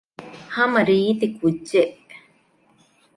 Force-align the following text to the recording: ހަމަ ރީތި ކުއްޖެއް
ހަމަ 0.55 0.81
ރީތި 0.87 1.27
ކުއްޖެއް 1.37 1.99